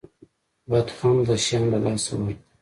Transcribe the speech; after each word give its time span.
بد 0.71 0.87
خونده 0.97 1.35
شیان 1.45 1.63
له 1.71 1.77
لاسه 1.83 2.11
ورکه. 2.17 2.43